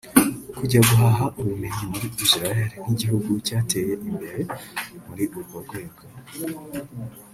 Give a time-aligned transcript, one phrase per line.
[0.57, 4.39] kujya guhaha ubumenyi muri Israel nk’igihugu cyateye imbere
[5.07, 6.01] muri urwo rwego